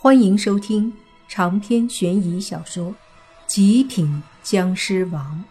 [0.00, 0.92] 欢迎收听
[1.26, 2.92] 长篇悬疑小说
[3.48, 5.44] 《极品僵尸王》，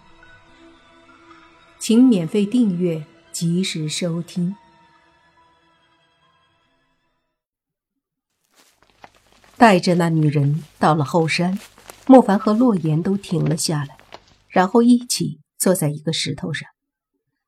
[1.77, 4.55] 请免费订阅，及时收听。
[9.57, 11.59] 带着那女人到了后山，
[12.07, 13.97] 莫凡和洛言都停了下来，
[14.47, 16.69] 然后一起坐在一个石头上。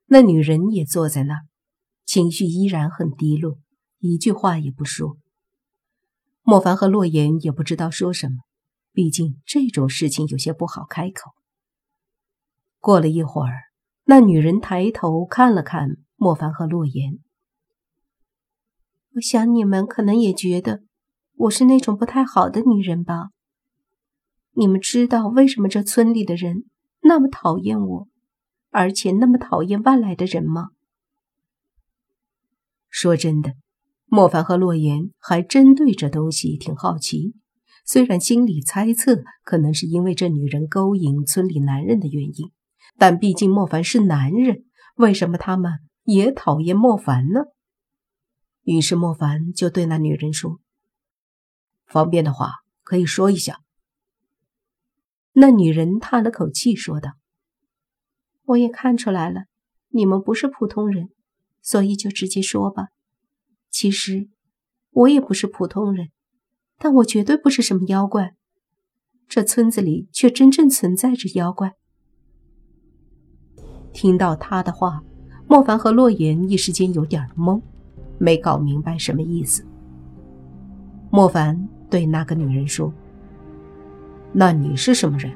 [0.08, 1.48] 那女人也坐在那儿，
[2.06, 3.58] 情绪依然很低落，
[4.00, 5.16] 一句话也不说。
[6.50, 8.38] 莫凡和洛言也不知道说什么，
[8.92, 11.30] 毕竟这种事情有些不好开口。
[12.80, 13.54] 过了一会儿，
[14.06, 17.20] 那女人抬头看了看莫凡和洛言，
[19.14, 20.82] 我想你们可能也觉得
[21.36, 23.30] 我是那种不太好的女人吧？
[24.54, 26.66] 你们知道为什么这村里的人
[27.02, 28.08] 那么讨厌我，
[28.72, 30.70] 而且那么讨厌外来的人吗？
[32.90, 33.54] 说真的。
[34.12, 37.36] 莫凡和洛言还真对这东西挺好奇，
[37.86, 42.52] 虽然心里猜测可能是因为这女人勾引村里男人的原因，
[42.98, 45.74] 但毕竟莫凡是男人，为什么他们
[46.06, 47.42] 也讨厌莫凡呢？
[48.64, 50.60] 于是莫凡就对那女人说
[51.86, 52.52] ：“方便的话
[52.84, 53.62] 可以说一下。”
[55.34, 57.12] 那女人叹了口气说道
[58.46, 59.44] ：“我也看出来了，
[59.90, 61.10] 你们不是普通人，
[61.62, 62.88] 所以就直接说吧。”
[63.72, 64.28] 其实，
[64.92, 66.10] 我也不是普通人，
[66.78, 68.36] 但我绝对不是什么妖怪。
[69.28, 71.76] 这村子里却真正存在着妖怪。
[73.94, 75.04] 听到他的话，
[75.48, 77.62] 莫凡和洛言一时间有点懵，
[78.18, 79.64] 没搞明白什么意思。
[81.12, 82.92] 莫凡对那个女人说
[84.34, 85.32] ：“那你是什么人？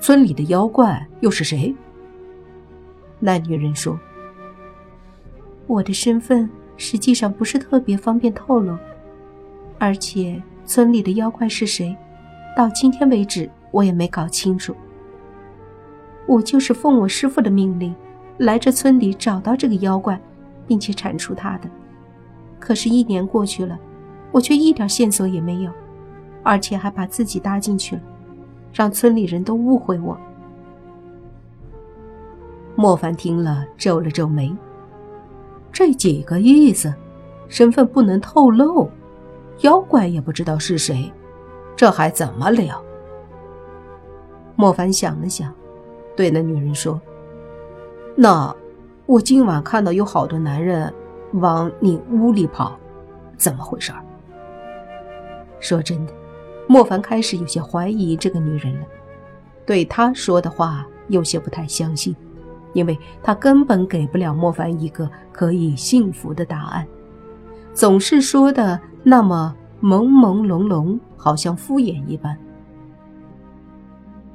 [0.00, 1.74] 村里的妖怪又是谁？”
[3.18, 3.98] 那女人说
[5.66, 6.48] ：“我的身份。”
[6.80, 8.74] 实际上不是特别方便透露，
[9.78, 11.94] 而且村里的妖怪是谁，
[12.56, 14.74] 到今天为止我也没搞清楚。
[16.26, 17.94] 我就是奉我师傅的命令，
[18.38, 20.18] 来这村里找到这个妖怪，
[20.66, 21.68] 并且铲除他的。
[22.58, 23.78] 可是，一年过去了，
[24.32, 25.70] 我却一点线索也没有，
[26.42, 28.02] 而且还把自己搭进去了，
[28.72, 30.18] 让村里人都误会我。
[32.74, 34.50] 莫凡听了，皱了皱眉。
[35.72, 36.92] 这几个意思，
[37.48, 38.90] 身份不能透露，
[39.60, 41.12] 妖怪也不知道是谁，
[41.76, 42.82] 这还怎么聊？
[44.56, 45.52] 莫凡想了想，
[46.14, 47.00] 对那女人说
[48.14, 48.54] ：“那
[49.06, 50.92] 我今晚看到有好多男人
[51.34, 52.78] 往你屋里跑，
[53.36, 53.92] 怎么回事？”
[55.60, 56.12] 说真的，
[56.66, 58.86] 莫凡开始有些怀疑这个女人了，
[59.64, 62.14] 对她说的话有些不太相信。
[62.72, 66.86] 因为他根本给不了莫凡一个可以幸福的答案，
[67.74, 72.38] 总是说的那么朦朦胧胧，好像敷衍一般。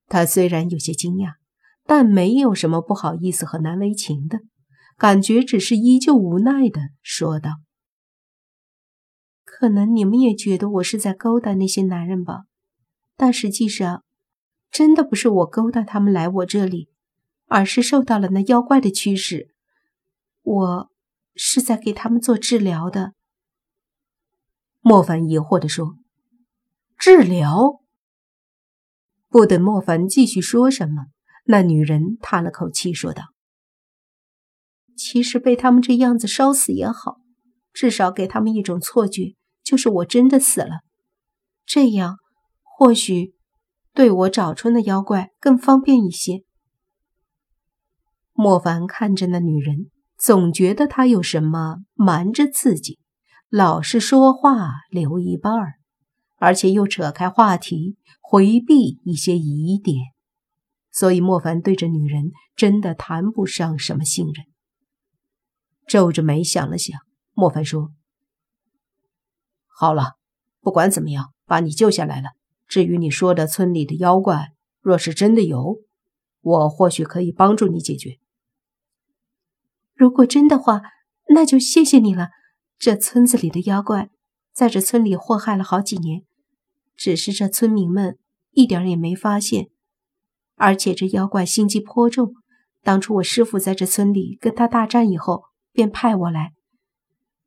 [0.10, 1.34] 他虽然有些惊讶，
[1.86, 4.40] 但没有什么不好意思和难为情的
[4.98, 7.52] 感觉，只是依旧无奈的说道
[9.46, 12.46] ：“可能你们也觉得我是在勾搭那些男人吧。”
[13.20, 14.04] 但实际上，
[14.70, 16.88] 真的不是我勾搭他们来我这里，
[17.48, 19.50] 而是受到了那妖怪的驱使。
[20.44, 20.92] 我
[21.34, 23.14] 是在给他们做治疗的。
[24.82, 25.98] 莫凡疑惑地说
[26.96, 27.82] ：“治疗？”
[29.30, 31.08] 不等莫凡继续说什么，
[31.46, 33.34] 那女人叹了口气说道
[34.96, 37.18] ：“其实被他们这样子烧死也好，
[37.74, 40.82] 至少给他们一种错觉，就是我真的死了。
[41.66, 42.20] 这样。”
[42.80, 43.34] 或许
[43.92, 46.44] 对我找春的妖怪更方便一些。
[48.34, 53.00] 莫凡看着那女人，总觉得她有什么瞒着自己，
[53.50, 55.56] 老是说话留一半，
[56.36, 59.98] 而且又扯开话题，回避一些疑点，
[60.92, 64.46] 所以莫凡对这女人真的谈不上什么信任。
[65.88, 67.00] 皱着眉想了想，
[67.34, 67.92] 莫凡说
[69.66, 70.18] ：“好了，
[70.62, 72.30] 不管怎么样，把你救下来了。”
[72.68, 75.78] 至于你说的村里的妖怪，若是真的有，
[76.42, 78.20] 我或许可以帮助你解决。
[79.96, 80.82] 如果真的话，
[81.30, 82.30] 那就谢谢你了。
[82.78, 84.10] 这村子里的妖怪，
[84.54, 86.24] 在这村里祸害了好几年，
[86.96, 88.20] 只是这村民们
[88.52, 89.70] 一点也没发现。
[90.56, 92.34] 而且这妖怪心机颇重，
[92.84, 96.54] 当初我师傅在这村里跟他大战以后，便派我来，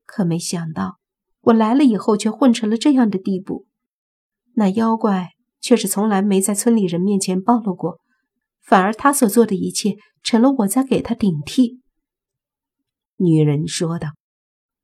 [0.05, 0.99] 可没想到
[1.43, 3.67] 我来了以后，却混成了这样的地步。
[4.55, 5.31] 那妖怪
[5.61, 7.99] 却是从来没在村里人面前暴露过，
[8.63, 11.81] 反而他所做的一切成了我在给他顶替。
[13.17, 14.09] 女人说道。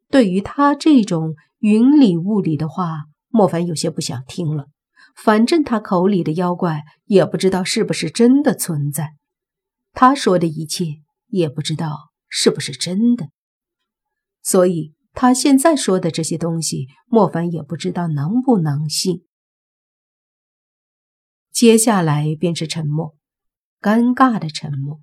[0.09, 4.67] 对于他这种云里雾里的话，莫凡有些不想听了。
[5.17, 9.15] 反正他口里的妖怪也不知道是不是真的存在，
[9.93, 10.85] 他说的一切
[11.27, 11.91] 也不知道
[12.29, 13.31] 是不是真的，
[14.45, 19.25] 所以他现在说的这些东西，莫凡也不知道能不能信。
[21.57, 23.17] 接下来便是沉默，
[23.81, 25.01] 尴尬的沉默。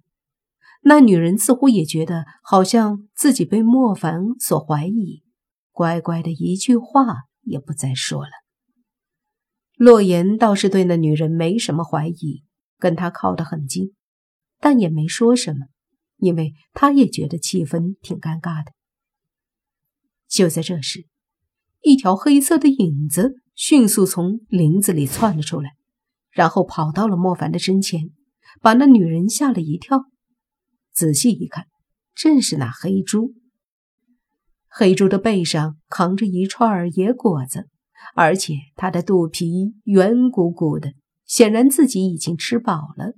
[0.83, 5.23] 那女人似乎也觉得好像自己被莫凡所怀疑，
[5.71, 8.29] 乖乖的一句话也不再说了。
[9.77, 12.43] 洛言倒是对那女人没什么怀疑，
[12.77, 13.95] 跟她靠得很近，
[14.59, 15.65] 但也没说什么，
[16.17, 18.73] 因为他也觉得气氛挺尴尬的。
[20.27, 21.07] 就在这时，
[21.81, 25.71] 一条黑色的影子迅速从林子里窜了出来。
[26.33, 28.09] 然后跑到了莫凡的身前，
[28.61, 30.05] 把那女人吓了一跳。
[30.91, 31.67] 仔细一看，
[32.13, 33.33] 正是那黑猪。
[34.67, 37.69] 黑猪的背上扛着一串野果子，
[38.15, 40.93] 而且它的肚皮圆鼓鼓的，
[41.25, 43.13] 显然自己已经吃饱了。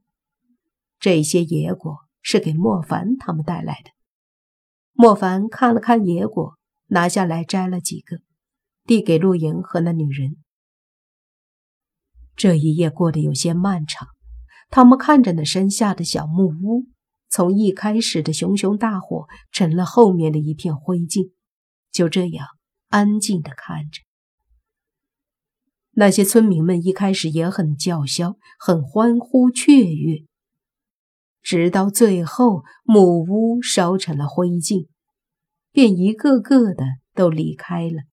[0.99, 3.91] 这些野果是给莫凡他们带来的。
[4.91, 6.55] 莫凡看了看野果，
[6.87, 8.17] 拿下来摘了几个，
[8.85, 10.37] 递给陆莹和那女人。
[12.35, 14.09] 这一夜过得有些漫长，
[14.69, 16.85] 他们看着那山下的小木屋，
[17.29, 21.31] 从一开始的熊熊大火成了后面的一片灰烬，
[21.91, 22.45] 就这样
[22.89, 24.01] 安静的看着。
[25.91, 30.25] 那些村民们一开始也很叫嚣，很欢呼雀跃，
[31.41, 34.89] 直到最后木屋烧成了灰烬，
[35.71, 36.83] 便一个个的
[37.13, 38.03] 都离开了。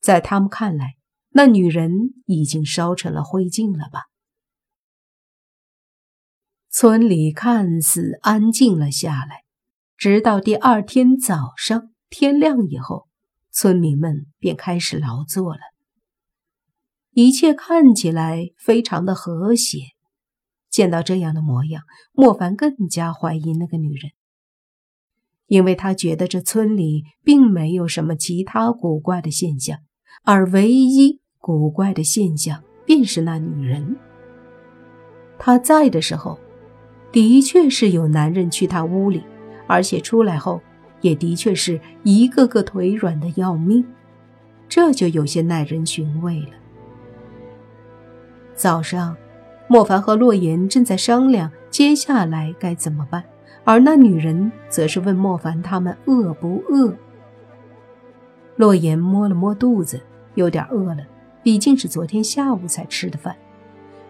[0.00, 0.95] 在他们看来。
[1.36, 4.04] 那女人已经烧成了灰烬了吧？
[6.70, 9.42] 村里看似安静了下来，
[9.98, 13.06] 直到第二天早上天亮以后，
[13.50, 15.60] 村民们便开始劳作了。
[17.10, 19.80] 一切看起来非常的和谐。
[20.70, 24.12] 见到这样的模样，莫凡更加怀疑那个女人，
[25.48, 29.80] 因为他觉得这村里并没有什么其他古怪的现象，
[30.22, 31.20] 而唯一。
[31.46, 33.94] 古怪的现象便是那女人。
[35.38, 36.36] 她在的时候，
[37.12, 39.22] 的确是有男人去她屋里，
[39.68, 40.60] 而且出来后
[41.02, 43.86] 也的确是一个个腿软的要命，
[44.68, 46.48] 这就有些耐人寻味了。
[48.56, 49.16] 早上，
[49.68, 53.22] 莫凡和洛言正在商量接下来该怎么办，
[53.62, 56.92] 而那女人则是问莫凡他们饿不饿。
[58.56, 60.00] 洛言摸了摸肚子，
[60.34, 61.06] 有点饿了。
[61.46, 63.36] 毕竟是昨天下午才吃的饭，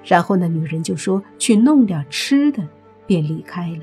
[0.03, 2.67] 然后那女人就说去弄点吃的，
[3.07, 3.81] 便离开了。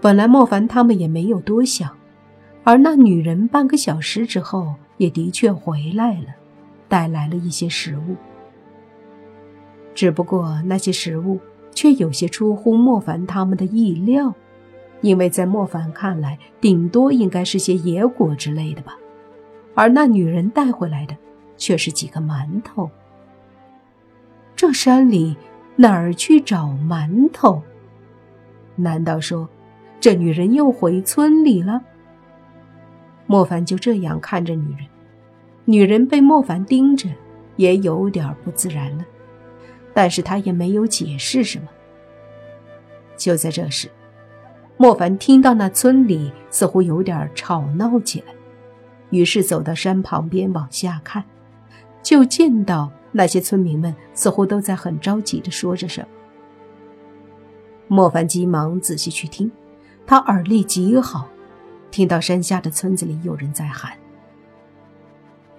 [0.00, 1.90] 本来莫凡他们也没有多想，
[2.62, 6.26] 而那女人半个小时之后也的确回来了，
[6.88, 8.14] 带来了一些食物。
[9.92, 11.40] 只不过那些食物
[11.74, 14.32] 却有些出乎莫凡他们的意料，
[15.00, 18.96] 因为在莫凡看来，顶多应该是些野果之类的吧，
[19.74, 21.16] 而那女人带回来的。
[21.60, 22.90] 却是几个馒头。
[24.56, 25.36] 这山里
[25.76, 27.62] 哪儿去找馒头？
[28.74, 29.48] 难道说
[30.00, 31.80] 这女人又回村里了？
[33.26, 34.86] 莫凡就这样看着女人，
[35.66, 37.08] 女人被莫凡盯着，
[37.56, 39.04] 也有点不自然了，
[39.94, 41.68] 但是他也没有解释什么。
[43.16, 43.88] 就在这时，
[44.78, 48.34] 莫凡听到那村里似乎有点吵闹起来，
[49.10, 51.22] 于是走到山旁边往下看。
[52.02, 56.08] 就见到那些村民们似乎都在很着急的说着什么。
[57.88, 59.50] 莫凡急忙仔细去听，
[60.06, 61.28] 他耳力极好，
[61.90, 63.92] 听到山下的村子里有人在喊：“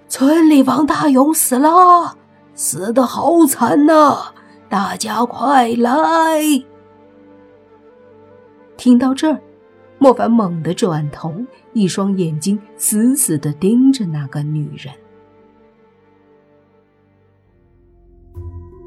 [0.08, 2.16] 村里王大勇死了，
[2.54, 4.32] 死的好惨呐！
[4.68, 6.64] 大家快来！”
[8.78, 9.38] 听到这儿，
[9.98, 11.34] 莫凡猛地转头，
[11.74, 14.92] 一双眼睛死死的盯着那个女人。